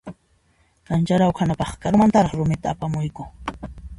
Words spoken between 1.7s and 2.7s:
karumantaraq rumita